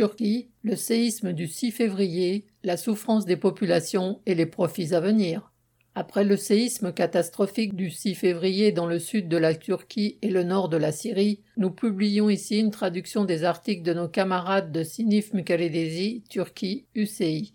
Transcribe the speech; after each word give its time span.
Turquie, 0.00 0.48
le 0.62 0.76
séisme 0.76 1.34
du 1.34 1.46
6 1.46 1.72
février, 1.72 2.46
la 2.64 2.78
souffrance 2.78 3.26
des 3.26 3.36
populations 3.36 4.22
et 4.24 4.34
les 4.34 4.46
profits 4.46 4.94
à 4.94 5.00
venir. 5.00 5.52
Après 5.94 6.24
le 6.24 6.38
séisme 6.38 6.90
catastrophique 6.90 7.76
du 7.76 7.90
6 7.90 8.14
février 8.14 8.72
dans 8.72 8.86
le 8.86 8.98
sud 8.98 9.28
de 9.28 9.36
la 9.36 9.54
Turquie 9.54 10.16
et 10.22 10.30
le 10.30 10.42
nord 10.42 10.70
de 10.70 10.78
la 10.78 10.90
Syrie, 10.90 11.42
nous 11.58 11.70
publions 11.70 12.30
ici 12.30 12.60
une 12.60 12.70
traduction 12.70 13.26
des 13.26 13.44
articles 13.44 13.82
de 13.82 13.92
nos 13.92 14.08
camarades 14.08 14.72
de 14.72 14.84
Sinif 14.84 15.34
Mukaledesi, 15.34 16.24
Turquie, 16.30 16.86
UCI. 16.94 17.52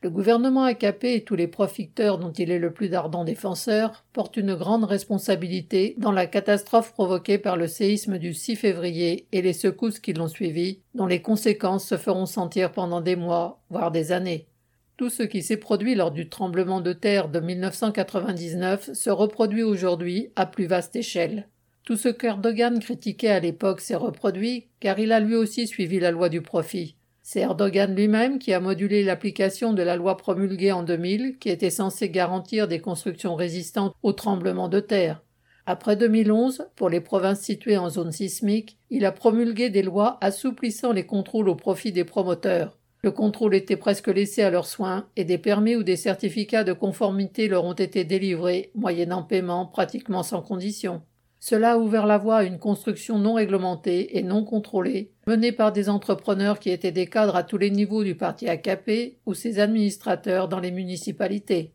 Le 0.00 0.10
gouvernement 0.10 0.62
AKP 0.62 1.04
et 1.06 1.24
tous 1.24 1.34
les 1.34 1.48
profiteurs 1.48 2.18
dont 2.18 2.30
il 2.30 2.52
est 2.52 2.60
le 2.60 2.72
plus 2.72 2.94
ardent 2.94 3.24
défenseur 3.24 4.04
portent 4.12 4.36
une 4.36 4.54
grande 4.54 4.84
responsabilité 4.84 5.96
dans 5.98 6.12
la 6.12 6.28
catastrophe 6.28 6.92
provoquée 6.92 7.36
par 7.36 7.56
le 7.56 7.66
séisme 7.66 8.16
du 8.16 8.32
6 8.32 8.54
février 8.54 9.26
et 9.32 9.42
les 9.42 9.52
secousses 9.52 9.98
qui 9.98 10.12
l'ont 10.12 10.28
suivi, 10.28 10.78
dont 10.94 11.06
les 11.06 11.20
conséquences 11.20 11.84
se 11.84 11.96
feront 11.96 12.26
sentir 12.26 12.70
pendant 12.70 13.00
des 13.00 13.16
mois, 13.16 13.60
voire 13.70 13.90
des 13.90 14.12
années. 14.12 14.46
Tout 14.98 15.10
ce 15.10 15.24
qui 15.24 15.42
s'est 15.42 15.56
produit 15.56 15.96
lors 15.96 16.12
du 16.12 16.28
tremblement 16.28 16.80
de 16.80 16.92
terre 16.92 17.28
de 17.28 17.40
1999 17.40 18.92
se 18.92 19.10
reproduit 19.10 19.64
aujourd'hui 19.64 20.30
à 20.36 20.46
plus 20.46 20.66
vaste 20.66 20.94
échelle. 20.94 21.48
Tout 21.82 21.96
ce 21.96 22.08
qu'Erdogan 22.08 22.78
critiquait 22.78 23.30
à 23.30 23.40
l'époque 23.40 23.80
s'est 23.80 23.96
reproduit 23.96 24.68
car 24.78 25.00
il 25.00 25.10
a 25.10 25.18
lui 25.18 25.34
aussi 25.34 25.66
suivi 25.66 25.98
la 25.98 26.12
loi 26.12 26.28
du 26.28 26.40
profit. 26.40 26.97
C'est 27.30 27.40
Erdogan 27.40 27.94
lui-même 27.94 28.38
qui 28.38 28.54
a 28.54 28.58
modulé 28.58 29.04
l'application 29.04 29.74
de 29.74 29.82
la 29.82 29.96
loi 29.96 30.16
promulguée 30.16 30.72
en 30.72 30.82
2000 30.82 31.36
qui 31.38 31.50
était 31.50 31.68
censée 31.68 32.08
garantir 32.08 32.68
des 32.68 32.80
constructions 32.80 33.34
résistantes 33.34 33.94
aux 34.02 34.14
tremblements 34.14 34.70
de 34.70 34.80
terre. 34.80 35.22
Après 35.66 35.94
2011, 35.94 36.70
pour 36.74 36.88
les 36.88 37.02
provinces 37.02 37.42
situées 37.42 37.76
en 37.76 37.90
zone 37.90 38.12
sismique, 38.12 38.78
il 38.88 39.04
a 39.04 39.12
promulgué 39.12 39.68
des 39.68 39.82
lois 39.82 40.16
assouplissant 40.22 40.92
les 40.92 41.04
contrôles 41.04 41.50
au 41.50 41.54
profit 41.54 41.92
des 41.92 42.04
promoteurs. 42.04 42.78
Le 43.02 43.10
contrôle 43.10 43.54
était 43.54 43.76
presque 43.76 44.08
laissé 44.08 44.40
à 44.40 44.48
leurs 44.48 44.64
soins 44.64 45.06
et 45.14 45.24
des 45.24 45.36
permis 45.36 45.76
ou 45.76 45.82
des 45.82 45.96
certificats 45.96 46.64
de 46.64 46.72
conformité 46.72 47.46
leur 47.46 47.66
ont 47.66 47.74
été 47.74 48.04
délivrés, 48.04 48.70
moyennant 48.74 49.22
paiement 49.22 49.66
pratiquement 49.66 50.22
sans 50.22 50.40
condition. 50.40 51.02
Cela 51.40 51.72
a 51.72 51.78
ouvert 51.78 52.06
la 52.06 52.18
voie 52.18 52.38
à 52.38 52.44
une 52.44 52.58
construction 52.58 53.18
non 53.18 53.34
réglementée 53.34 54.18
et 54.18 54.22
non 54.22 54.44
contrôlée, 54.44 55.12
menée 55.26 55.52
par 55.52 55.72
des 55.72 55.88
entrepreneurs 55.88 56.58
qui 56.58 56.70
étaient 56.70 56.92
des 56.92 57.06
cadres 57.06 57.36
à 57.36 57.44
tous 57.44 57.58
les 57.58 57.70
niveaux 57.70 58.02
du 58.02 58.16
parti 58.16 58.48
AKP 58.48 59.18
ou 59.24 59.34
ses 59.34 59.60
administrateurs 59.60 60.48
dans 60.48 60.60
les 60.60 60.72
municipalités. 60.72 61.74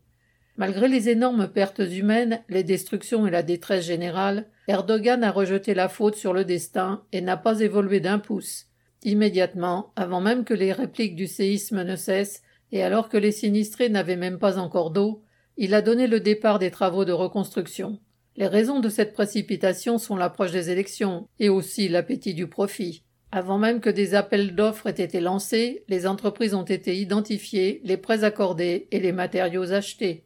Malgré 0.56 0.86
les 0.86 1.08
énormes 1.08 1.48
pertes 1.48 1.80
humaines, 1.80 2.42
les 2.48 2.62
destructions 2.62 3.26
et 3.26 3.30
la 3.30 3.42
détresse 3.42 3.86
générale, 3.86 4.46
Erdogan 4.68 5.24
a 5.24 5.32
rejeté 5.32 5.74
la 5.74 5.88
faute 5.88 6.14
sur 6.14 6.32
le 6.32 6.44
destin 6.44 7.02
et 7.12 7.20
n'a 7.20 7.36
pas 7.36 7.60
évolué 7.60 8.00
d'un 8.00 8.18
pouce. 8.18 8.66
Immédiatement, 9.02 9.92
avant 9.96 10.20
même 10.20 10.44
que 10.44 10.54
les 10.54 10.72
répliques 10.72 11.16
du 11.16 11.26
séisme 11.26 11.82
ne 11.82 11.96
cessent, 11.96 12.42
et 12.70 12.82
alors 12.82 13.08
que 13.08 13.16
les 13.16 13.32
sinistrés 13.32 13.88
n'avaient 13.88 14.16
même 14.16 14.38
pas 14.38 14.58
encore 14.58 14.90
d'eau, 14.90 15.22
il 15.56 15.74
a 15.74 15.82
donné 15.82 16.06
le 16.06 16.20
départ 16.20 16.58
des 16.58 16.70
travaux 16.70 17.04
de 17.04 17.12
reconstruction. 17.12 17.98
Les 18.36 18.48
raisons 18.48 18.80
de 18.80 18.88
cette 18.88 19.12
précipitation 19.12 19.98
sont 19.98 20.16
l'approche 20.16 20.50
des 20.50 20.70
élections 20.70 21.28
et 21.38 21.48
aussi 21.48 21.88
l'appétit 21.88 22.34
du 22.34 22.48
profit. 22.48 23.04
Avant 23.30 23.58
même 23.58 23.80
que 23.80 23.90
des 23.90 24.14
appels 24.14 24.54
d'offres 24.56 24.88
aient 24.88 25.02
été 25.02 25.20
lancés, 25.20 25.84
les 25.88 26.06
entreprises 26.06 26.54
ont 26.54 26.64
été 26.64 26.96
identifiées, 26.96 27.80
les 27.84 27.96
prêts 27.96 28.24
accordés 28.24 28.88
et 28.90 28.98
les 28.98 29.12
matériaux 29.12 29.72
achetés. 29.72 30.24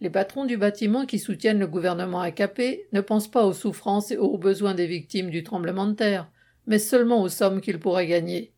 Les 0.00 0.10
patrons 0.10 0.44
du 0.44 0.56
bâtiment 0.56 1.06
qui 1.06 1.18
soutiennent 1.18 1.58
le 1.58 1.66
gouvernement 1.66 2.20
AKP 2.20 2.86
ne 2.92 3.00
pensent 3.00 3.30
pas 3.30 3.44
aux 3.44 3.52
souffrances 3.52 4.12
et 4.12 4.16
aux 4.16 4.38
besoins 4.38 4.74
des 4.74 4.86
victimes 4.86 5.30
du 5.30 5.42
tremblement 5.42 5.86
de 5.86 5.94
terre, 5.94 6.30
mais 6.66 6.78
seulement 6.78 7.20
aux 7.20 7.28
sommes 7.28 7.60
qu'ils 7.60 7.80
pourraient 7.80 8.06
gagner. 8.06 8.52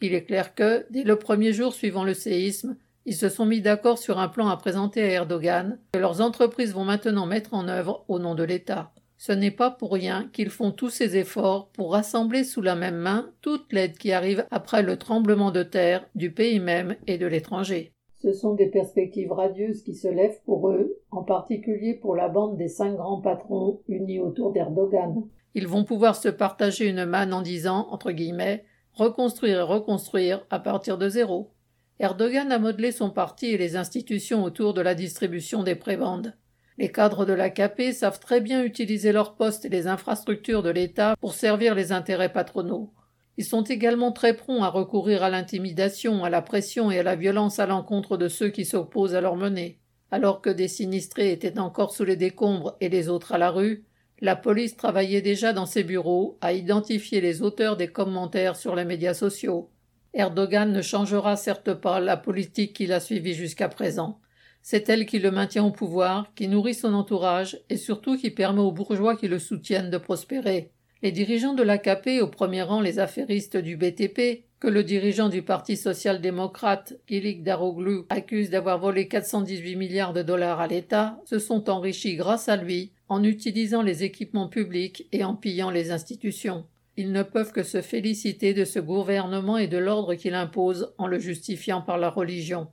Il 0.00 0.14
est 0.14 0.24
clair 0.24 0.54
que, 0.54 0.86
dès 0.90 1.04
le 1.04 1.16
premier 1.16 1.52
jour 1.52 1.74
suivant 1.74 2.04
le 2.04 2.14
séisme, 2.14 2.76
ils 3.06 3.14
se 3.14 3.28
sont 3.28 3.46
mis 3.46 3.60
d'accord 3.60 3.98
sur 3.98 4.18
un 4.18 4.28
plan 4.28 4.48
à 4.48 4.56
présenter 4.56 5.02
à 5.02 5.10
Erdogan, 5.10 5.78
que 5.92 5.98
leurs 5.98 6.20
entreprises 6.20 6.74
vont 6.74 6.84
maintenant 6.84 7.26
mettre 7.26 7.54
en 7.54 7.68
œuvre 7.68 8.04
au 8.08 8.18
nom 8.18 8.34
de 8.34 8.44
l'État. 8.44 8.92
Ce 9.16 9.32
n'est 9.32 9.50
pas 9.50 9.70
pour 9.70 9.92
rien 9.92 10.30
qu'ils 10.32 10.48
font 10.48 10.70
tous 10.70 10.88
ces 10.88 11.16
efforts 11.16 11.68
pour 11.72 11.92
rassembler 11.92 12.42
sous 12.42 12.62
la 12.62 12.74
même 12.74 12.96
main 12.96 13.30
toute 13.42 13.70
l'aide 13.72 13.98
qui 13.98 14.12
arrive 14.12 14.46
après 14.50 14.82
le 14.82 14.96
tremblement 14.96 15.50
de 15.50 15.62
terre 15.62 16.08
du 16.14 16.32
pays 16.32 16.58
même 16.58 16.96
et 17.06 17.18
de 17.18 17.26
l'étranger. 17.26 17.92
Ce 18.22 18.32
sont 18.32 18.54
des 18.54 18.68
perspectives 18.68 19.32
radieuses 19.32 19.82
qui 19.82 19.94
se 19.94 20.08
lèvent 20.08 20.40
pour 20.44 20.70
eux, 20.70 20.98
en 21.10 21.22
particulier 21.22 21.94
pour 21.94 22.16
la 22.16 22.28
bande 22.28 22.56
des 22.56 22.68
cinq 22.68 22.96
grands 22.96 23.20
patrons 23.20 23.80
unis 23.88 24.20
autour 24.20 24.52
d'Erdogan. 24.52 25.24
Ils 25.54 25.68
vont 25.68 25.84
pouvoir 25.84 26.16
se 26.16 26.28
partager 26.28 26.86
une 26.86 27.04
manne 27.04 27.32
en 27.32 27.42
disant, 27.42 27.88
entre 27.90 28.12
guillemets, 28.12 28.64
reconstruire 28.92 29.58
et 29.58 29.62
reconstruire 29.62 30.46
à 30.50 30.60
partir 30.60 30.96
de 30.96 31.08
zéro. 31.08 31.50
Erdogan 32.00 32.50
a 32.50 32.58
modelé 32.58 32.92
son 32.92 33.10
parti 33.10 33.48
et 33.48 33.58
les 33.58 33.76
institutions 33.76 34.42
autour 34.42 34.72
de 34.72 34.80
la 34.80 34.94
distribution 34.94 35.62
des 35.62 35.74
prébendes. 35.74 36.34
Les 36.78 36.90
cadres 36.90 37.26
de 37.26 37.34
l'AKP 37.34 37.92
savent 37.92 38.18
très 38.18 38.40
bien 38.40 38.64
utiliser 38.64 39.12
leurs 39.12 39.34
postes 39.34 39.66
et 39.66 39.68
les 39.68 39.86
infrastructures 39.86 40.62
de 40.62 40.70
l'État 40.70 41.14
pour 41.20 41.34
servir 41.34 41.74
les 41.74 41.92
intérêts 41.92 42.32
patronaux. 42.32 42.90
Ils 43.36 43.44
sont 43.44 43.64
également 43.64 44.12
très 44.12 44.34
prompts 44.34 44.62
à 44.62 44.68
recourir 44.68 45.22
à 45.22 45.28
l'intimidation, 45.28 46.24
à 46.24 46.30
la 46.30 46.40
pression 46.40 46.90
et 46.90 47.00
à 47.00 47.02
la 47.02 47.16
violence 47.16 47.58
à 47.58 47.66
l'encontre 47.66 48.16
de 48.16 48.28
ceux 48.28 48.48
qui 48.48 48.64
s'opposent 48.64 49.14
à 49.14 49.20
leur 49.20 49.36
menée. 49.36 49.78
Alors 50.10 50.40
que 50.40 50.48
des 50.48 50.68
sinistrés 50.68 51.32
étaient 51.32 51.58
encore 51.58 51.92
sous 51.92 52.04
les 52.04 52.16
décombres 52.16 52.78
et 52.80 52.88
les 52.88 53.10
autres 53.10 53.32
à 53.32 53.38
la 53.38 53.50
rue, 53.50 53.84
la 54.22 54.36
police 54.36 54.74
travaillait 54.74 55.20
déjà 55.20 55.52
dans 55.52 55.66
ses 55.66 55.84
bureaux 55.84 56.38
à 56.40 56.54
identifier 56.54 57.20
les 57.20 57.42
auteurs 57.42 57.76
des 57.76 57.88
commentaires 57.88 58.56
sur 58.56 58.74
les 58.74 58.86
médias 58.86 59.14
sociaux. 59.14 59.68
Erdogan 60.12 60.72
ne 60.72 60.82
changera 60.82 61.36
certes 61.36 61.72
pas 61.74 62.00
la 62.00 62.16
politique 62.16 62.72
qu'il 62.72 62.92
a 62.92 63.00
suivie 63.00 63.34
jusqu'à 63.34 63.68
présent. 63.68 64.18
C'est 64.62 64.88
elle 64.88 65.06
qui 65.06 65.18
le 65.18 65.30
maintient 65.30 65.64
au 65.64 65.70
pouvoir, 65.70 66.32
qui 66.34 66.48
nourrit 66.48 66.74
son 66.74 66.94
entourage 66.94 67.58
et 67.70 67.76
surtout 67.76 68.16
qui 68.16 68.30
permet 68.30 68.60
aux 68.60 68.72
bourgeois 68.72 69.16
qui 69.16 69.28
le 69.28 69.38
soutiennent 69.38 69.90
de 69.90 69.98
prospérer. 69.98 70.72
Les 71.02 71.12
dirigeants 71.12 71.54
de 71.54 71.62
l'AKP, 71.62 72.20
au 72.20 72.26
premier 72.26 72.62
rang 72.62 72.80
les 72.80 72.98
affairistes 72.98 73.56
du 73.56 73.76
BTP, 73.76 74.44
que 74.60 74.68
le 74.68 74.84
dirigeant 74.84 75.30
du 75.30 75.40
Parti 75.40 75.78
social-démocrate, 75.78 76.92
Gilik 77.08 77.42
Daroglu, 77.42 78.02
accuse 78.10 78.50
d'avoir 78.50 78.78
volé 78.78 79.08
418 79.08 79.76
milliards 79.76 80.12
de 80.12 80.22
dollars 80.22 80.60
à 80.60 80.66
l'État, 80.66 81.18
se 81.24 81.38
sont 81.38 81.70
enrichis 81.70 82.16
grâce 82.16 82.50
à 82.50 82.56
lui 82.56 82.92
en 83.08 83.24
utilisant 83.24 83.80
les 83.80 84.04
équipements 84.04 84.48
publics 84.48 85.08
et 85.12 85.24
en 85.24 85.34
pillant 85.34 85.70
les 85.70 85.90
institutions. 85.90 86.66
Ils 87.00 87.12
ne 87.12 87.22
peuvent 87.22 87.52
que 87.52 87.62
se 87.62 87.80
féliciter 87.80 88.52
de 88.52 88.66
ce 88.66 88.78
gouvernement 88.78 89.56
et 89.56 89.68
de 89.68 89.78
l'ordre 89.78 90.16
qu'il 90.16 90.34
impose 90.34 90.92
en 90.98 91.06
le 91.06 91.18
justifiant 91.18 91.80
par 91.80 91.96
la 91.96 92.10
religion. 92.10 92.66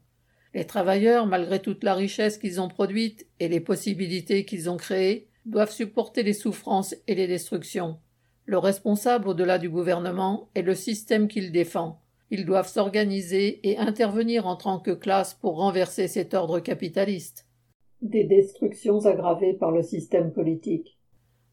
Les 0.54 0.66
travailleurs, 0.66 1.28
malgré 1.28 1.62
toute 1.62 1.82
la 1.82 1.94
richesse 1.94 2.38
qu'ils 2.38 2.60
ont 2.60 2.68
produite 2.68 3.26
et 3.40 3.48
les 3.48 3.62
possibilités 3.62 4.44
qu'ils 4.44 4.70
ont 4.70 4.76
créées, 4.76 5.30
doivent 5.46 5.72
supporter 5.72 6.24
les 6.24 6.34
souffrances 6.34 6.94
et 7.08 7.16
les 7.16 7.26
destructions. 7.26 8.00
Le 8.44 8.58
responsable 8.58 9.30
au-delà 9.30 9.60
du 9.60 9.70
gouvernement 9.70 10.50
est 10.56 10.62
le 10.62 10.76
système 10.76 11.30
qu'il 11.30 11.54
défend. 11.54 12.02
Ils 12.30 12.46
doivent 12.46 12.68
s'organiser 12.68 13.62
et 13.64 13.78
intervenir 13.78 14.46
en 14.46 14.58
tant 14.58 14.82
que 14.82 14.92
classe 14.92 15.36
pour 15.36 15.56
renverser 15.56 16.10
cet 16.10 16.34
ordre 16.34 16.60
capitaliste. 16.60 17.48
Des 18.02 18.26
destructions 18.26 19.06
aggravées 19.06 19.54
par 19.54 19.72
le 19.72 19.84
système 19.84 20.34
politique. 20.34 20.97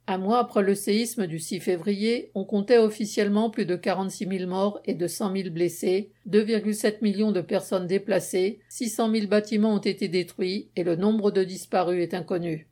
Un 0.07 0.19
mois 0.19 0.39
après 0.39 0.63
le 0.63 0.75
séisme 0.75 1.27
du 1.27 1.39
6 1.39 1.61
février, 1.61 2.31
on 2.35 2.45
comptait 2.45 2.77
officiellement 2.77 3.49
plus 3.49 3.65
de 3.65 3.75
46 3.75 4.29
000 4.39 4.51
morts 4.51 4.81
et 4.85 4.93
de 4.93 5.07
100 5.07 5.35
000 5.35 5.51
blessés, 5.51 6.11
2,7 6.29 6.97
millions 7.01 7.33
de 7.33 7.41
personnes 7.41 7.87
déplacées, 7.87 8.61
600 8.69 9.11
000 9.11 9.27
bâtiments 9.29 9.75
ont 9.75 9.79
été 9.79 10.09
détruits 10.09 10.69
et 10.77 10.85
le 10.85 10.97
nombre 10.97 11.31
de 11.31 11.43
disparus 11.43 12.03
est 12.03 12.13
inconnu. 12.13 12.69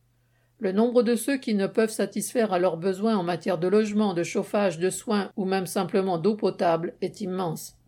Le 0.58 0.72
nombre 0.72 1.02
de 1.02 1.16
ceux 1.16 1.38
qui 1.38 1.54
ne 1.54 1.66
peuvent 1.66 1.90
satisfaire 1.90 2.52
à 2.52 2.58
leurs 2.58 2.76
besoins 2.76 3.16
en 3.16 3.22
matière 3.22 3.56
de 3.56 3.66
logement, 3.66 4.12
de 4.12 4.22
chauffage, 4.22 4.78
de 4.78 4.90
soins 4.90 5.32
ou 5.34 5.46
même 5.46 5.66
simplement 5.66 6.18
d'eau 6.18 6.36
potable 6.36 6.92
est 7.00 7.22
immense. 7.22 7.78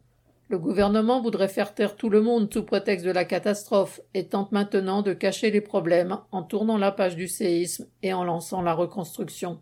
Le 0.54 0.60
gouvernement 0.60 1.20
voudrait 1.20 1.48
faire 1.48 1.74
taire 1.74 1.96
tout 1.96 2.08
le 2.08 2.20
monde 2.20 2.48
sous 2.54 2.62
prétexte 2.62 3.04
de 3.04 3.10
la 3.10 3.24
catastrophe 3.24 4.00
et 4.14 4.28
tente 4.28 4.52
maintenant 4.52 5.02
de 5.02 5.12
cacher 5.12 5.50
les 5.50 5.60
problèmes 5.60 6.18
en 6.30 6.44
tournant 6.44 6.78
la 6.78 6.92
page 6.92 7.16
du 7.16 7.26
séisme 7.26 7.88
et 8.04 8.12
en 8.12 8.22
lançant 8.22 8.62
la 8.62 8.72
reconstruction. 8.72 9.58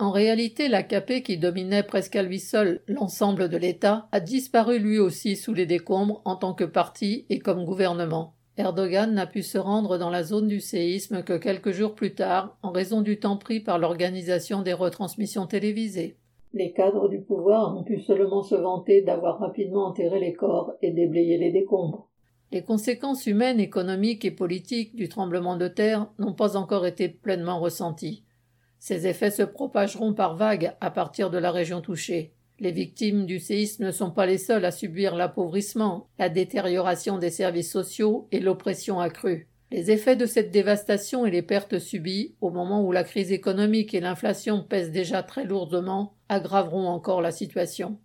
En 0.00 0.10
réalité, 0.10 0.66
l'AKP, 0.66 1.22
qui 1.22 1.38
dominait 1.38 1.84
presque 1.84 2.16
à 2.16 2.24
lui 2.24 2.40
seul 2.40 2.80
l'ensemble 2.88 3.48
de 3.48 3.56
l'État, 3.56 4.08
a 4.10 4.18
disparu 4.18 4.80
lui 4.80 4.98
aussi 4.98 5.36
sous 5.36 5.54
les 5.54 5.64
décombres 5.64 6.22
en 6.24 6.34
tant 6.34 6.54
que 6.54 6.64
parti 6.64 7.24
et 7.30 7.38
comme 7.38 7.64
gouvernement. 7.64 8.34
Erdogan 8.56 9.14
n'a 9.14 9.28
pu 9.28 9.44
se 9.44 9.58
rendre 9.58 9.96
dans 9.96 10.10
la 10.10 10.24
zone 10.24 10.48
du 10.48 10.58
séisme 10.60 11.22
que 11.22 11.38
quelques 11.38 11.70
jours 11.70 11.94
plus 11.94 12.16
tard 12.16 12.58
en 12.62 12.72
raison 12.72 13.00
du 13.00 13.20
temps 13.20 13.36
pris 13.36 13.60
par 13.60 13.78
l'organisation 13.78 14.62
des 14.62 14.72
retransmissions 14.72 15.46
télévisées. 15.46 16.16
Les 16.58 16.72
cadres 16.72 17.10
du 17.10 17.20
pouvoir 17.20 17.76
ont 17.76 17.84
pu 17.84 18.00
seulement 18.00 18.42
se 18.42 18.54
vanter 18.54 19.02
d'avoir 19.02 19.40
rapidement 19.40 19.88
enterré 19.88 20.18
les 20.18 20.32
corps 20.32 20.72
et 20.80 20.90
déblayé 20.90 21.36
les 21.36 21.52
décombres. 21.52 22.08
Les 22.50 22.62
conséquences 22.62 23.26
humaines, 23.26 23.60
économiques 23.60 24.24
et 24.24 24.30
politiques 24.30 24.96
du 24.96 25.10
tremblement 25.10 25.58
de 25.58 25.68
terre 25.68 26.08
n'ont 26.18 26.32
pas 26.32 26.56
encore 26.56 26.86
été 26.86 27.10
pleinement 27.10 27.60
ressenties. 27.60 28.24
Ces 28.78 29.06
effets 29.06 29.30
se 29.30 29.42
propageront 29.42 30.14
par 30.14 30.34
vagues 30.34 30.72
à 30.80 30.90
partir 30.90 31.28
de 31.28 31.36
la 31.36 31.50
région 31.50 31.82
touchée. 31.82 32.32
Les 32.58 32.72
victimes 32.72 33.26
du 33.26 33.38
séisme 33.38 33.84
ne 33.84 33.90
sont 33.90 34.10
pas 34.10 34.24
les 34.24 34.38
seules 34.38 34.64
à 34.64 34.70
subir 34.70 35.14
l'appauvrissement, 35.14 36.08
la 36.18 36.30
détérioration 36.30 37.18
des 37.18 37.28
services 37.28 37.70
sociaux 37.70 38.28
et 38.32 38.40
l'oppression 38.40 38.98
accrue. 38.98 39.50
Les 39.72 39.90
effets 39.90 40.14
de 40.14 40.26
cette 40.26 40.52
dévastation 40.52 41.26
et 41.26 41.30
les 41.30 41.42
pertes 41.42 41.80
subies, 41.80 42.34
au 42.40 42.50
moment 42.50 42.84
où 42.84 42.92
la 42.92 43.02
crise 43.02 43.32
économique 43.32 43.94
et 43.94 44.00
l'inflation 44.00 44.62
pèsent 44.62 44.92
déjà 44.92 45.24
très 45.24 45.44
lourdement, 45.44 46.14
aggraveront 46.28 46.86
encore 46.86 47.20
la 47.20 47.32
situation. 47.32 47.98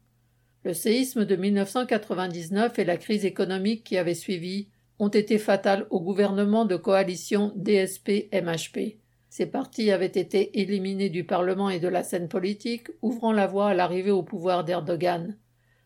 Le 0.63 0.73
séisme 0.73 1.25
de 1.25 1.35
1999 1.35 2.79
et 2.79 2.83
la 2.83 2.97
crise 2.97 3.25
économique 3.25 3.83
qui 3.83 3.97
avait 3.97 4.15
suivi 4.15 4.69
ont 4.97 5.09
été 5.09 5.37
fatales 5.37 5.85
au 5.89 5.99
gouvernement 5.99 6.65
de 6.65 6.75
coalition 6.75 7.53
DSP-MHP. 7.57 8.97
Ces 9.29 9.45
partis 9.45 9.91
avaient 9.91 10.05
été 10.05 10.59
éliminés 10.59 11.09
du 11.09 11.23
Parlement 11.23 11.69
et 11.69 11.79
de 11.79 11.87
la 11.87 12.03
scène 12.03 12.27
politique, 12.27 12.89
ouvrant 13.01 13.31
la 13.31 13.47
voie 13.47 13.69
à 13.69 13.73
l'arrivée 13.73 14.11
au 14.11 14.23
pouvoir 14.23 14.63
d'Erdogan. 14.63 15.37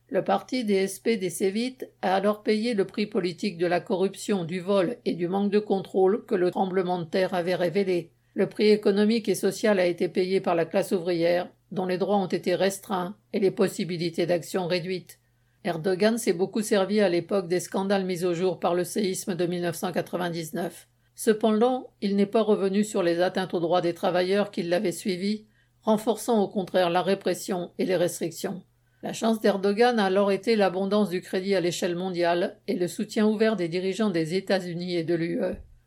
Le 0.08 0.24
parti 0.24 0.64
DSP 0.64 1.18
des 1.20 1.32
Sévites 1.32 1.90
a 2.04 2.14
alors 2.14 2.44
payé 2.44 2.76
le 2.76 2.86
prix 2.86 3.08
politique 3.08 3.58
de 3.58 3.66
la 3.66 3.80
corruption, 3.80 4.46
du 4.46 4.60
vol 4.60 4.98
et 5.04 5.14
du 5.14 5.28
manque 5.28 5.52
de 5.52 5.58
contrôle 5.58 6.26
que 6.26 6.36
le 6.36 6.52
tremblement 6.52 7.00
de 7.00 7.06
terre 7.06 7.34
avait 7.34 7.56
révélé. 7.56 8.12
Le 8.36 8.48
prix 8.48 8.70
économique 8.70 9.28
et 9.30 9.36
social 9.36 9.80
a 9.80 9.86
été 9.88 10.08
payé 10.08 10.42
par 10.42 10.54
la 10.54 10.66
classe 10.66 10.92
ouvrière, 10.92 11.50
dont 11.72 11.88
les 11.88 11.98
droits 11.98 12.18
ont 12.18 12.28
été 12.28 12.54
restreints 12.54 13.16
et 13.34 13.40
les 13.40 13.50
possibilités 13.50 14.28
d'action 14.28 14.68
réduites. 14.68 15.20
Erdogan 15.64 16.20
s'est 16.20 16.34
beaucoup 16.34 16.62
servi 16.62 17.00
à 17.00 17.10
l'époque 17.10 17.48
des 17.48 17.60
scandales 17.60 18.06
mis 18.06 18.26
au 18.26 18.36
jour 18.36 18.60
par 18.60 18.76
le 18.76 18.84
séisme 18.84 19.34
de 19.34 19.48
1999. 19.48 20.88
Cependant, 21.16 21.90
il 22.02 22.16
n'est 22.16 22.28
pas 22.28 22.44
revenu 22.44 22.84
sur 22.84 23.02
les 23.02 23.22
atteintes 23.22 23.56
aux 23.56 23.60
droits 23.60 23.82
des 23.82 23.96
travailleurs 23.96 24.52
qui 24.52 24.62
l'avaient 24.62 24.92
suivi, 24.92 25.48
renforçant 25.82 26.44
au 26.44 26.48
contraire 26.48 26.92
la 26.92 27.02
répression 27.02 27.72
et 27.80 27.86
les 27.86 27.96
restrictions. 27.96 28.62
La 29.06 29.14
chance 29.14 29.40
d'Erdogan 29.40 30.00
a 30.00 30.06
alors 30.06 30.32
été 30.32 30.56
l'abondance 30.56 31.12
du 31.12 31.22
crédit 31.22 31.54
à 31.54 31.62
l'échelle 31.62 31.96
mondiale 31.96 32.58
et 32.68 32.74
le 32.74 32.88
soutien 32.88 33.28
ouvert 33.28 33.56
des 33.56 33.68
dirigeants 33.68 34.10
des 34.10 34.34
États-Unis 34.34 34.96
et 34.96 35.04
de 35.04 35.14
l'UE. 35.14 35.44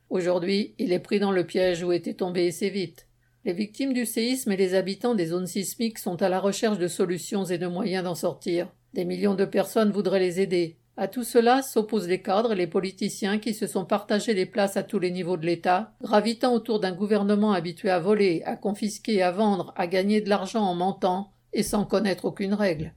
Aujourd'hui, 0.09 0.77
il 0.79 0.93
est 0.93 1.01
pris 1.01 1.19
dans 1.19 1.33
le 1.33 1.43
piège 1.43 1.83
où 1.83 1.91
était 1.91 2.15
tombé 2.15 2.47
assez 2.47 2.71
vite. 2.71 3.09
Les 3.45 3.53
victimes 3.53 3.93
du 3.93 4.07
séisme 4.07 4.53
et 4.53 4.57
les 4.57 4.77
habitants 4.77 5.17
des 5.17 5.27
zones 5.27 5.49
sismiques 5.49 5.99
sont 5.99 6.23
à 6.23 6.29
la 6.29 6.39
recherche 6.39 6.79
de 6.79 6.87
solutions 6.87 7.45
et 7.45 7.59
de 7.59 7.67
moyens 7.67 8.05
d'en 8.05 8.15
sortir. 8.15 8.69
Des 8.95 9.05
millions 9.05 9.35
de 9.35 9.45
personnes 9.45 9.91
voudraient 9.91 10.21
les 10.21 10.41
aider. 10.41 10.77
À 10.97 11.09
tout 11.09 11.25
cela 11.25 11.63
s'opposent 11.63 12.07
les 12.07 12.23
cadres 12.23 12.53
et 12.53 12.57
les 12.57 12.69
politiciens 12.69 13.41
qui 13.41 13.53
se 13.53 13.67
sont 13.67 13.85
partagés 13.85 14.35
les 14.35 14.47
places 14.47 14.77
à 14.77 14.85
tous 14.85 15.01
les 15.01 15.11
niveaux 15.11 15.37
de 15.37 15.47
l'État, 15.47 15.93
gravitant 16.03 16.55
autour 16.55 16.79
d'un 16.79 16.93
gouvernement 16.93 17.51
habitué 17.51 17.91
à 17.91 17.99
voler, 17.99 18.45
à 18.45 18.55
confisquer, 18.55 19.25
à 19.25 19.33
vendre, 19.33 19.75
à 19.77 19.89
gagner 19.89 20.21
de 20.21 20.29
l'argent 20.29 20.63
en 20.63 20.77
mentant, 20.77 21.33
et 21.53 21.65
sans 21.65 21.85
connaître 21.85 22.25
aucune 22.25 22.55
règle. 22.55 22.95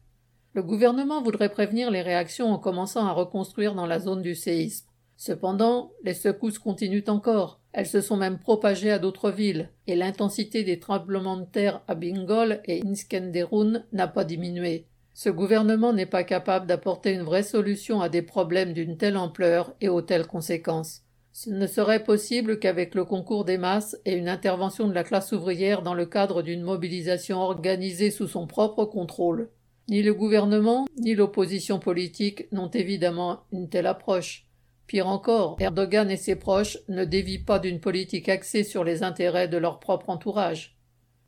Le 0.53 0.63
gouvernement 0.63 1.21
voudrait 1.21 1.47
prévenir 1.47 1.91
les 1.91 2.01
réactions 2.01 2.51
en 2.51 2.57
commençant 2.57 3.05
à 3.05 3.13
reconstruire 3.13 3.73
dans 3.73 3.85
la 3.85 3.99
zone 3.99 4.21
du 4.21 4.35
séisme. 4.35 4.85
Cependant, 5.15 5.93
les 6.03 6.13
secousses 6.13 6.59
continuent 6.59 7.05
encore. 7.07 7.61
Elles 7.71 7.87
se 7.87 8.01
sont 8.01 8.17
même 8.17 8.37
propagées 8.37 8.91
à 8.91 8.99
d'autres 8.99 9.31
villes, 9.31 9.69
et 9.87 9.95
l'intensité 9.95 10.63
des 10.65 10.79
tremblements 10.79 11.37
de 11.37 11.45
terre 11.45 11.81
à 11.87 11.95
Bingol 11.95 12.59
et 12.65 12.81
Inskenderun 12.85 13.83
n'a 13.93 14.07
pas 14.09 14.25
diminué. 14.25 14.87
Ce 15.13 15.29
gouvernement 15.29 15.93
n'est 15.93 16.05
pas 16.05 16.25
capable 16.25 16.67
d'apporter 16.67 17.13
une 17.13 17.21
vraie 17.21 17.43
solution 17.43 18.01
à 18.01 18.09
des 18.09 18.21
problèmes 18.21 18.73
d'une 18.73 18.97
telle 18.97 19.15
ampleur 19.15 19.73
et 19.79 19.87
aux 19.87 20.01
telles 20.01 20.27
conséquences. 20.27 21.03
Ce 21.31 21.49
ne 21.49 21.67
serait 21.67 22.03
possible 22.03 22.59
qu'avec 22.59 22.93
le 22.93 23.05
concours 23.05 23.45
des 23.45 23.57
masses 23.57 23.95
et 24.03 24.13
une 24.13 24.27
intervention 24.27 24.89
de 24.89 24.93
la 24.93 25.05
classe 25.05 25.31
ouvrière 25.31 25.81
dans 25.81 25.93
le 25.93 26.05
cadre 26.05 26.41
d'une 26.41 26.63
mobilisation 26.63 27.37
organisée 27.39 28.11
sous 28.11 28.27
son 28.27 28.47
propre 28.47 28.83
contrôle. 28.83 29.49
Ni 29.91 30.01
le 30.01 30.13
gouvernement, 30.13 30.87
ni 30.97 31.15
l'opposition 31.15 31.77
politique 31.77 32.49
n'ont 32.53 32.69
évidemment 32.69 33.41
une 33.51 33.67
telle 33.67 33.87
approche. 33.87 34.47
Pire 34.87 35.09
encore, 35.09 35.57
Erdogan 35.59 36.09
et 36.09 36.15
ses 36.15 36.37
proches 36.37 36.77
ne 36.87 37.03
dévient 37.03 37.43
pas 37.43 37.59
d'une 37.59 37.81
politique 37.81 38.29
axée 38.29 38.63
sur 38.63 38.85
les 38.85 39.03
intérêts 39.03 39.49
de 39.49 39.57
leur 39.57 39.81
propre 39.81 40.09
entourage. 40.09 40.77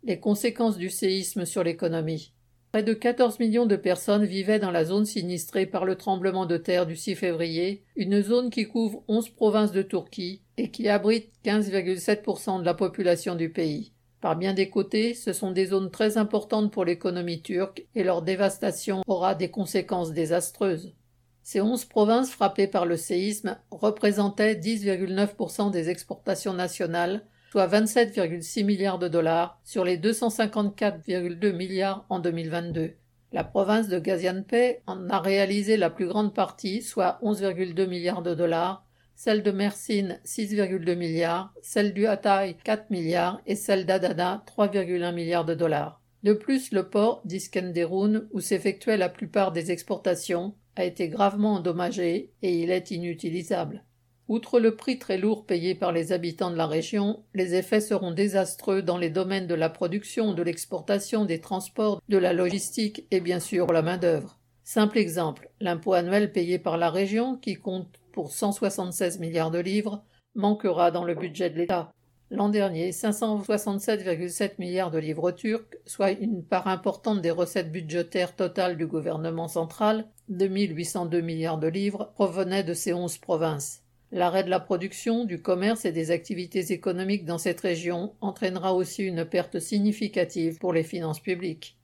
Les 0.05 0.17
conséquences 0.17 0.77
du 0.77 0.89
séisme 0.89 1.43
sur 1.43 1.61
l'économie. 1.65 2.31
Près 2.71 2.83
de 2.83 2.93
14 2.93 3.37
millions 3.39 3.65
de 3.65 3.75
personnes 3.75 4.23
vivaient 4.23 4.59
dans 4.59 4.71
la 4.71 4.85
zone 4.85 5.05
sinistrée 5.05 5.65
par 5.65 5.83
le 5.83 5.97
tremblement 5.97 6.45
de 6.45 6.55
terre 6.55 6.85
du 6.85 6.95
6 6.95 7.15
février, 7.15 7.83
une 7.97 8.21
zone 8.21 8.49
qui 8.49 8.65
couvre 8.69 9.03
11 9.09 9.29
provinces 9.31 9.73
de 9.73 9.81
Turquie 9.81 10.41
et 10.55 10.71
qui 10.71 10.87
abrite 10.87 11.33
15,7% 11.43 12.61
de 12.61 12.65
la 12.65 12.73
population 12.73 13.35
du 13.35 13.49
pays. 13.49 13.91
Par 14.23 14.37
bien 14.37 14.53
des 14.53 14.69
côtés, 14.69 15.15
ce 15.15 15.33
sont 15.33 15.51
des 15.51 15.65
zones 15.65 15.91
très 15.91 16.17
importantes 16.17 16.71
pour 16.71 16.85
l'économie 16.85 17.41
turque 17.41 17.85
et 17.93 18.05
leur 18.05 18.21
dévastation 18.21 19.01
aura 19.05 19.35
des 19.35 19.51
conséquences 19.51 20.13
désastreuses. 20.13 20.93
Ces 21.41 21.59
onze 21.59 21.83
provinces 21.83 22.31
frappées 22.31 22.67
par 22.67 22.85
le 22.85 22.95
séisme 22.95 23.57
représentaient 23.69 24.55
10,9% 24.55 25.71
des 25.71 25.89
exportations 25.89 26.53
nationales, 26.53 27.25
soit 27.51 27.67
27,6 27.67 28.63
milliards 28.63 28.97
de 28.97 29.09
dollars 29.09 29.59
sur 29.65 29.83
les 29.83 29.97
254,2 29.97 31.51
milliards 31.51 32.05
en 32.07 32.19
2022. 32.19 32.93
La 33.33 33.43
province 33.43 33.89
de 33.89 33.99
Gaziantep 33.99 34.81
en 34.87 35.09
a 35.09 35.19
réalisé 35.19 35.75
la 35.75 35.89
plus 35.89 36.07
grande 36.07 36.33
partie, 36.33 36.81
soit 36.81 37.19
11,2 37.23 37.87
milliards 37.87 38.23
de 38.23 38.33
dollars, 38.33 38.85
celle 39.15 39.43
de 39.43 39.51
Mersin 39.51 40.17
6,2 40.25 40.95
milliards, 40.95 41.53
celle 41.61 41.93
du 41.93 42.07
Hatay 42.07 42.55
4 42.63 42.89
milliards 42.89 43.41
et 43.45 43.55
celle 43.55 43.85
d'Adana 43.85 44.43
3,1 44.47 45.13
milliards 45.13 45.45
de 45.45 45.53
dollars. 45.53 46.01
De 46.23 46.33
plus, 46.33 46.71
le 46.71 46.89
port 46.89 47.21
d'Iskenderun, 47.25 48.27
où 48.31 48.39
s'effectuait 48.39 48.97
la 48.97 49.09
plupart 49.09 49.51
des 49.51 49.71
exportations, 49.71 50.55
a 50.75 50.85
été 50.85 51.09
gravement 51.09 51.55
endommagé 51.55 52.31
et 52.41 52.59
il 52.59 52.71
est 52.71 52.91
inutilisable. 52.91 53.83
Outre 54.29 54.61
le 54.61 54.75
prix 54.75 54.99
très 54.99 55.17
lourd 55.17 55.45
payé 55.45 55.75
par 55.75 55.91
les 55.91 56.13
habitants 56.13 56.49
de 56.49 56.55
la 56.55 56.65
région, 56.65 57.23
les 57.33 57.55
effets 57.55 57.81
seront 57.81 58.11
désastreux 58.11 58.81
dans 58.81 58.97
les 58.97 59.09
domaines 59.09 59.47
de 59.47 59.53
la 59.53 59.69
production, 59.69 60.33
de 60.33 60.41
l'exportation, 60.41 61.25
des 61.25 61.41
transports, 61.41 62.01
de 62.07 62.17
la 62.17 62.31
logistique 62.31 63.05
et 63.11 63.19
bien 63.19 63.41
sûr 63.41 63.67
la 63.73 63.81
main-d'œuvre. 63.81 64.39
Simple 64.63 64.97
exemple, 64.97 65.49
l'impôt 65.59 65.93
annuel 65.93 66.31
payé 66.31 66.57
par 66.57 66.77
la 66.77 66.89
région, 66.89 67.35
qui 67.35 67.55
compte 67.55 67.99
pour 68.13 68.31
176 68.31 69.19
milliards 69.19 69.51
de 69.51 69.59
livres, 69.59 70.05
manquera 70.35 70.91
dans 70.91 71.03
le 71.03 71.15
budget 71.15 71.49
de 71.49 71.57
l'État. 71.57 71.91
L'an 72.31 72.49
dernier, 72.49 72.91
567,7 72.91 74.53
milliards 74.57 74.89
de 74.89 74.97
livres 74.97 75.31
turcs, 75.31 75.77
soit 75.85 76.11
une 76.11 76.43
part 76.43 76.67
importante 76.67 77.21
des 77.21 77.29
recettes 77.29 77.71
budgétaires 77.71 78.35
totales 78.35 78.77
du 78.77 78.87
gouvernement 78.87 79.47
central, 79.47 80.07
2802 80.29 81.21
milliards 81.21 81.59
de 81.59 81.67
livres, 81.67 82.11
provenaient 82.15 82.63
de 82.63 82.73
ces 82.73 82.93
onze 82.93 83.17
provinces. 83.17 83.81
L'arrêt 84.11 84.43
de 84.43 84.49
la 84.49 84.59
production, 84.59 85.25
du 85.25 85.41
commerce 85.41 85.85
et 85.85 85.91
des 85.91 86.11
activités 86.11 86.71
économiques 86.71 87.25
dans 87.25 87.39
cette 87.39 87.61
région 87.61 88.13
entraînera 88.21 88.73
aussi 88.73 89.03
une 89.03 89.25
perte 89.25 89.59
significative 89.59 90.59
pour 90.59 90.71
les 90.71 90.83
finances 90.83 91.19
publiques. 91.19 91.77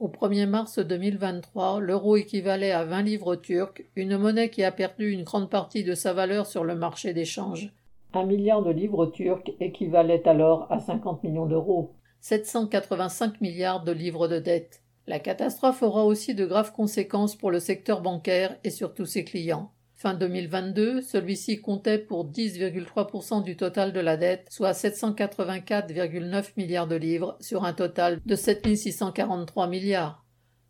Au 0.00 0.08
1er 0.08 0.46
mars 0.46 0.80
2023, 0.80 1.78
l'euro 1.78 2.16
équivalait 2.16 2.72
à 2.72 2.84
20 2.84 3.02
livres 3.02 3.36
turcs, 3.36 3.80
une 3.94 4.18
monnaie 4.18 4.50
qui 4.50 4.64
a 4.64 4.72
perdu 4.72 5.12
une 5.12 5.22
grande 5.22 5.48
partie 5.48 5.84
de 5.84 5.94
sa 5.94 6.12
valeur 6.12 6.46
sur 6.46 6.64
le 6.64 6.74
marché 6.74 7.14
d'échange. 7.14 7.72
Un 8.12 8.24
milliard 8.24 8.62
de 8.62 8.72
livres 8.72 9.06
turcs 9.06 9.52
équivalait 9.60 10.26
alors 10.26 10.66
à 10.72 10.80
50 10.80 11.22
millions 11.22 11.46
d'euros, 11.46 11.92
785 12.22 13.40
milliards 13.40 13.84
de 13.84 13.92
livres 13.92 14.26
de 14.26 14.40
dette. 14.40 14.82
La 15.06 15.20
catastrophe 15.20 15.82
aura 15.82 16.04
aussi 16.04 16.34
de 16.34 16.44
graves 16.44 16.72
conséquences 16.72 17.36
pour 17.36 17.52
le 17.52 17.60
secteur 17.60 18.00
bancaire 18.00 18.56
et 18.64 18.70
surtout 18.70 19.06
ses 19.06 19.24
clients. 19.24 19.70
Fin 20.04 20.12
2022, 20.12 21.00
celui-ci 21.00 21.62
comptait 21.62 21.96
pour 21.96 22.30
10,3% 22.30 23.42
du 23.42 23.56
total 23.56 23.94
de 23.94 24.00
la 24.00 24.18
dette, 24.18 24.46
soit 24.50 24.72
784,9 24.72 26.44
milliards 26.58 26.86
de 26.86 26.96
livres 26.96 27.38
sur 27.40 27.64
un 27.64 27.72
total 27.72 28.20
de 28.26 28.36
7643 28.36 29.66
milliards. 29.66 30.22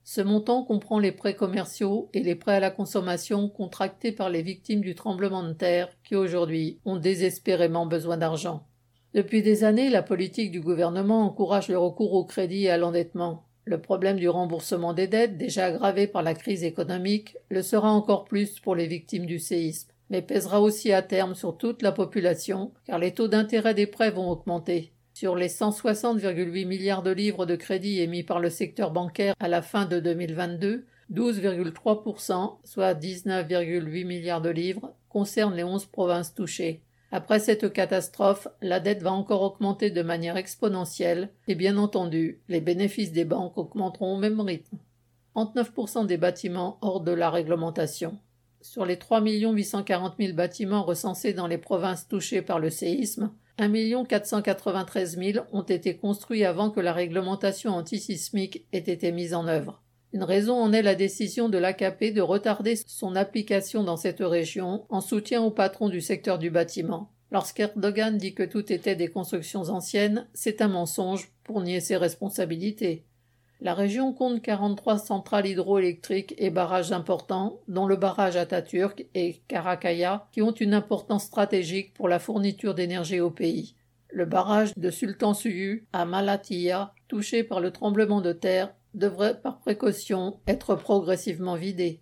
Ce 0.05 0.21
montant 0.21 0.63
comprend 0.63 1.01
les 1.01 1.11
prêts 1.11 1.35
commerciaux 1.35 2.11
et 2.15 2.23
les 2.23 2.37
prêts 2.37 2.55
à 2.55 2.61
la 2.61 2.71
consommation 2.71 3.49
contractés 3.49 4.13
par 4.13 4.31
les 4.31 4.43
victimes 4.43 4.83
du 4.83 4.95
tremblement 4.95 5.43
de 5.43 5.53
terre 5.53 5.89
qui 6.05 6.15
aujourd'hui 6.15 6.79
ont 6.85 6.99
désespérément 6.99 7.87
besoin 7.87 8.17
d'argent. 8.17 8.69
Depuis 9.15 9.43
des 9.43 9.65
années, 9.65 9.91
la 9.91 10.05
politique 10.05 10.53
du 10.53 10.61
gouvernement 10.61 11.23
encourage 11.23 11.67
le 11.67 11.77
recours 11.77 12.13
au 12.13 12.25
crédit 12.25 12.67
et 12.67 12.71
à 12.71 12.79
l'endettement. 12.79 13.49
Le 13.67 13.81
problème 13.81 14.19
du 14.19 14.29
remboursement 14.29 14.93
des 14.93 15.07
dettes, 15.07 15.39
déjà 15.39 15.67
aggravé 15.67 16.07
par 16.07 16.23
la 16.23 16.35
crise 16.35 16.65
économique, 16.65 17.39
le 17.49 17.63
sera 17.63 17.91
encore 17.91 18.25
plus 18.25 18.61
pour 18.61 18.75
les 18.75 18.87
victimes 18.87 19.25
du 19.25 19.39
séisme, 19.39 19.89
mais 20.11 20.21
pèsera 20.21 20.61
aussi 20.61 20.93
à 20.93 21.01
terme 21.01 21.35
sur 21.35 21.57
toute 21.57 21.81
la 21.81 21.91
population, 21.91 22.73
car 22.85 22.99
les 22.99 23.15
taux 23.15 23.29
d'intérêt 23.29 23.73
des 23.73 23.87
prêts 23.87 24.11
vont 24.11 24.29
augmenter. 24.29 24.93
Sur 25.15 25.35
les 25.35 25.49
160,8 25.49 26.67
milliards 26.67 27.03
de 27.03 27.11
livres 27.11 27.47
de 27.47 27.57
crédit 27.57 28.01
émis 28.01 28.23
par 28.23 28.39
le 28.39 28.51
secteur 28.51 28.91
bancaire 28.91 29.35
à 29.41 29.49
la 29.49 29.63
fin 29.63 29.87
de 29.87 29.99
2022, 29.99 30.85
12,3%, 31.13 32.59
soit 32.65 32.95
19,8 32.95 34.05
milliards 34.05 34.43
de 34.43 34.51
livres, 34.51 34.93
concernent 35.09 35.55
les 35.55 35.65
11 35.65 35.87
provinces 35.87 36.35
touchées. 36.35 36.83
Après 37.17 37.39
cette 37.39 37.73
catastrophe, 37.73 38.49
la 38.61 38.81
dette 38.81 39.01
va 39.01 39.13
encore 39.13 39.43
augmenter 39.43 39.89
de 39.89 40.03
manière 40.03 40.37
exponentielle 40.37 41.31
et 41.47 41.55
bien 41.55 41.77
entendu, 41.77 42.43
les 42.49 42.61
bénéfices 42.61 43.13
des 43.13 43.25
banques 43.25 43.57
augmenteront 43.57 44.17
au 44.17 44.19
même 44.19 44.41
rythme. 44.41 44.79
39% 45.37 46.07
des 46.07 46.17
bâtiments 46.17 46.77
hors 46.81 47.01
de 47.01 47.13
la 47.13 47.31
réglementation. 47.31 48.19
Sur 48.61 48.85
les 48.85 48.99
3 48.99 49.23
840 49.23 50.15
000 50.19 50.33
bâtiments 50.33 50.83
recensés 50.83 51.35
dans 51.35 51.47
les 51.47 51.57
provinces 51.57 52.09
touchées 52.09 52.43
par 52.43 52.59
le 52.59 52.69
séisme, 52.69 53.31
1 53.59 54.05
493 54.07 55.17
000 55.17 55.47
ont 55.53 55.63
été 55.63 55.97
construits 55.97 56.45
avant 56.45 56.71
que 56.71 56.81
la 56.81 56.93
réglementation 56.93 57.77
antisismique 57.77 58.67
ait 58.73 58.79
été 58.79 59.13
mise 59.13 59.35
en 59.35 59.47
œuvre. 59.47 59.84
Une 60.15 60.23
raison 60.23 60.55
en 60.55 60.73
est 60.73 60.83
la 60.83 60.95
décision 60.95 61.49
de 61.49 61.59
l'AKP 61.59 62.15
de 62.15 62.21
retarder 62.21 62.77
son 62.77 63.17
application 63.17 63.83
dans 63.83 63.97
cette 63.97 64.21
région 64.21 64.87
en 64.89 65.01
soutien 65.01 65.43
aux 65.43 65.51
patrons 65.51 65.89
du 65.89 66.01
secteur 66.01 66.39
du 66.39 66.51
bâtiment. 66.51 67.11
Lorsqu'Erdogan 67.33 68.17
dit 68.17 68.33
que 68.33 68.45
tout 68.45 68.73
était 68.73 68.95
des 68.95 69.09
constructions 69.09 69.71
anciennes, 69.71 70.29
c'est 70.33 70.63
un 70.63 70.69
mensonge 70.69 71.33
pour 71.43 71.61
nier 71.63 71.81
ses 71.81 71.97
responsabilités. 71.97 73.03
La 73.61 73.75
région 73.75 74.13
compte 74.13 74.41
43 74.41 74.99
centrales 74.99 75.49
hydroélectriques 75.49 76.37
et 76.39 76.51
barrages 76.51 76.93
importants, 76.93 77.59
dont 77.67 77.87
le 77.87 77.97
barrage 77.97 78.37
Atatürk 78.37 79.07
et 79.17 79.41
Karakaya, 79.49 80.29
qui 80.31 80.43
ont 80.43 80.53
une 80.53 80.75
importance 80.75 81.25
stratégique 81.25 81.93
pour 81.93 82.09
la 82.09 82.21
fourniture 82.21 82.77
d'énergie 82.77 83.19
au 83.19 83.33
pays. 83.33 83.75
Le 84.11 84.27
barrage 84.27 84.75
de 84.77 84.91
Sultan 84.91 85.35
Suyu 85.35 85.89
à 85.93 86.05
Malatya, 86.05 86.95
touché 87.09 87.43
par 87.43 87.59
le 87.59 87.73
tremblement 87.73 88.21
de 88.21 88.33
terre, 88.33 88.73
devrait 88.95 89.41
par 89.41 89.61
précaution 89.61 90.41
être 90.47 90.75
progressivement 90.75 91.57
vidé. 91.57 92.01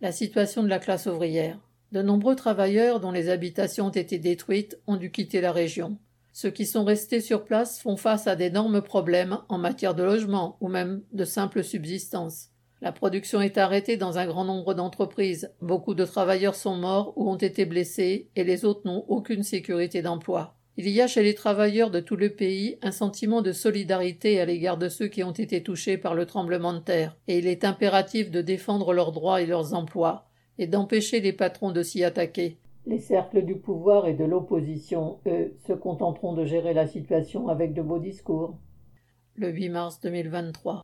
La 0.00 0.12
situation 0.12 0.62
de 0.62 0.68
la 0.68 0.78
classe 0.78 1.06
ouvrière. 1.06 1.58
De 1.92 2.02
nombreux 2.02 2.36
travailleurs 2.36 3.00
dont 3.00 3.12
les 3.12 3.28
habitations 3.28 3.86
ont 3.86 3.90
été 3.90 4.18
détruites 4.18 4.78
ont 4.86 4.96
dû 4.96 5.10
quitter 5.10 5.40
la 5.40 5.52
région. 5.52 5.98
Ceux 6.32 6.50
qui 6.50 6.64
sont 6.66 6.84
restés 6.84 7.20
sur 7.20 7.44
place 7.44 7.80
font 7.80 7.96
face 7.96 8.26
à 8.26 8.36
d'énormes 8.36 8.80
problèmes 8.80 9.38
en 9.48 9.58
matière 9.58 9.94
de 9.94 10.02
logement 10.02 10.56
ou 10.60 10.68
même 10.68 11.02
de 11.12 11.24
simple 11.24 11.62
subsistance. 11.62 12.48
La 12.80 12.90
production 12.90 13.40
est 13.40 13.58
arrêtée 13.58 13.96
dans 13.96 14.18
un 14.18 14.26
grand 14.26 14.44
nombre 14.44 14.74
d'entreprises, 14.74 15.52
beaucoup 15.60 15.94
de 15.94 16.04
travailleurs 16.04 16.56
sont 16.56 16.74
morts 16.74 17.12
ou 17.16 17.30
ont 17.30 17.36
été 17.36 17.64
blessés 17.64 18.30
et 18.34 18.42
les 18.42 18.64
autres 18.64 18.86
n'ont 18.86 19.04
aucune 19.06 19.44
sécurité 19.44 20.02
d'emploi. 20.02 20.56
Il 20.78 20.88
y 20.88 21.02
a 21.02 21.06
chez 21.06 21.22
les 21.22 21.34
travailleurs 21.34 21.90
de 21.90 22.00
tout 22.00 22.16
le 22.16 22.30
pays 22.30 22.78
un 22.80 22.92
sentiment 22.92 23.42
de 23.42 23.52
solidarité 23.52 24.40
à 24.40 24.46
l'égard 24.46 24.78
de 24.78 24.88
ceux 24.88 25.06
qui 25.06 25.22
ont 25.22 25.32
été 25.32 25.62
touchés 25.62 25.98
par 25.98 26.14
le 26.14 26.24
tremblement 26.24 26.72
de 26.72 26.78
terre, 26.78 27.14
et 27.28 27.36
il 27.38 27.46
est 27.46 27.64
impératif 27.64 28.30
de 28.30 28.40
défendre 28.40 28.94
leurs 28.94 29.12
droits 29.12 29.42
et 29.42 29.46
leurs 29.46 29.74
emplois, 29.74 30.24
et 30.58 30.66
d'empêcher 30.66 31.20
les 31.20 31.34
patrons 31.34 31.72
de 31.72 31.82
s'y 31.82 32.02
attaquer. 32.04 32.56
Les 32.86 33.00
cercles 33.00 33.44
du 33.44 33.56
pouvoir 33.56 34.08
et 34.08 34.14
de 34.14 34.24
l'opposition, 34.24 35.18
eux, 35.26 35.52
se 35.66 35.74
contenteront 35.74 36.32
de 36.32 36.46
gérer 36.46 36.72
la 36.72 36.86
situation 36.86 37.48
avec 37.48 37.74
de 37.74 37.82
beaux 37.82 37.98
discours. 37.98 38.56
Le 39.36 39.50
8 39.50 39.68
mars 39.68 40.00
2023. 40.00 40.80